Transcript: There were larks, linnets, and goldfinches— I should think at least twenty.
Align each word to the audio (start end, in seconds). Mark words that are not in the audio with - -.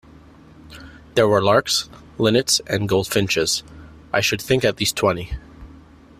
There 1.13 1.27
were 1.27 1.43
larks, 1.43 1.87
linnets, 2.17 2.59
and 2.65 2.89
goldfinches— 2.89 3.61
I 4.11 4.19
should 4.19 4.41
think 4.41 4.65
at 4.65 4.79
least 4.79 4.95
twenty. 4.95 5.33